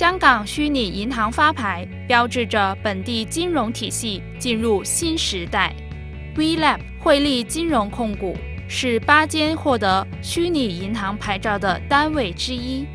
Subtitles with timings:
[0.00, 5.74] 香港虚拟银行发牌，标志着本地金融体系进入新时代。
[6.34, 8.34] Vlab 汇利金融控股
[8.66, 12.86] 是八间获得虚拟银行牌照的单位之一。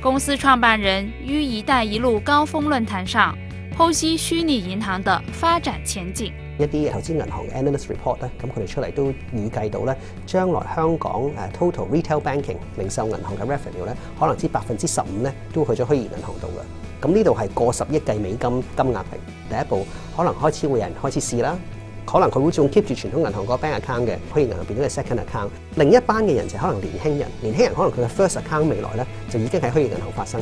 [0.00, 3.36] 公司创办人于“一带一路”高峰论坛上
[3.76, 6.32] 剖析虚拟银行的发展前景。
[6.58, 9.04] 一啲投資銀行嘅 analyst report 咧，咁佢哋出嚟都
[9.34, 17.06] 預計到咧，將來香港誒 total retail banking 零售銀行嘅 revenue 咧，可能至百分之十五咧，都去咗虛擬銀行度嘅。
[17.06, 19.04] 咁呢度係過十億計美金金額嚟，
[19.48, 19.86] 第一步，
[20.16, 21.56] 可能開始會有人開始試啦。
[22.04, 25.48] 可能佢會仲 keep 住傳統銀行個 bank account 嘅，虛擬銀行變咗個 second account。
[25.76, 30.40] 另一班嘅人就可能年輕人，年輕人可能佢嘅 first account 未來咧，就已經喺虛擬銀行發生。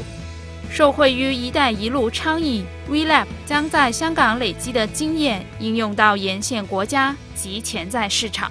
[0.71, 8.51] 受惠于“一带一路”倡议，Vlab 将在香港累积的经验应用到沿线国家及潜在市场。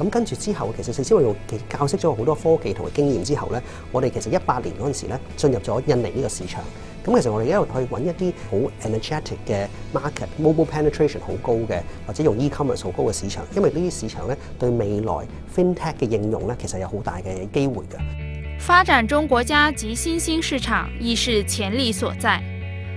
[0.00, 1.36] 咁跟住之後，其實四千萬用
[1.68, 3.62] 教識咗好多科技同埋經驗之後咧，
[3.92, 6.62] 我哋其實一八年嗰陣時咧，進入咗印尼呢個市場。
[7.04, 15.14] 咁其實我哋一路去揾一啲好 energetic 嘅 market，mobile penetration 好高嘅，或者用 e-commerce 好高嘅市場，因為呢啲市場咧對未來
[15.54, 18.58] fintech 嘅應用咧，其實有好大嘅機會嘅。
[18.58, 22.40] 發展中國家及新興市場亦是潛力所在，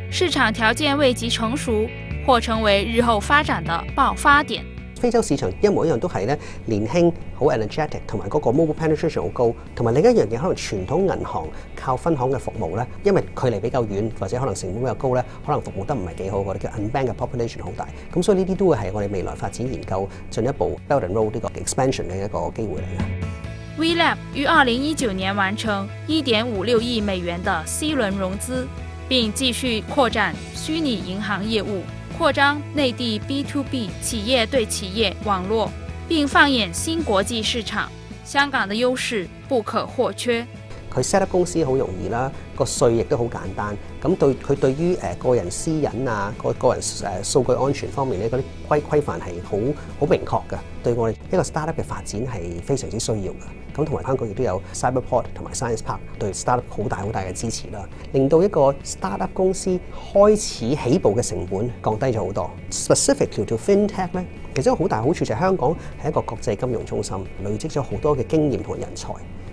[0.10, 1.86] 市場條件未及成熟，
[2.26, 4.73] 或成為日後發展的爆發點。
[5.04, 21.50] 非洲市場一模一樣都係咧年輕、好 energetic，同埋嗰個 mobile penetration 好高，同埋另一樣嘢可能傳統銀行靠分行嘅服務咧，因為距離比較遠或者可能成本比較高咧，可能服務得唔係幾好哋叫 unbank 嘅 population 好大，咁所以呢啲都會係我哋未來發展研究進一步 d o u l d enroll 呢個
[21.50, 23.78] expansion 嘅一個機會嚟嘅。
[23.78, 28.66] Vlab 於二零一九年完成一點五六億美元嘅 C 輪融資，
[29.10, 31.82] 並繼續擴展虛擬銀行業務。
[32.18, 35.70] 扩张内地 B to B 企业对企业网络，
[36.08, 37.90] 并放眼新国际市场，
[38.24, 40.46] 香港的优势不可或缺。
[40.94, 43.76] 佢 set up 公司好容易啦，個税亦都好簡單。
[44.00, 49.58] 咁對佢對於誒個人私隱啊，個個人誒數據安全方面咧，嗰啲規規範係好
[50.00, 50.58] 好明確嘅。
[50.84, 53.76] 對我哋一個 startup 嘅發展係非常之需要嘅。
[53.76, 59.80] 咁同埋香港亦都有 cyberport 同埋 science park 對 startup 好大好大嘅支持啦，令到一個 startup 公司
[60.14, 62.52] 開始起步嘅成本降低咗好多。
[62.70, 64.24] Specific to fintech 咧，
[64.54, 69.10] 其實好大好處就係香港係一個國際金融中心，累積咗好多嘅經驗同人才。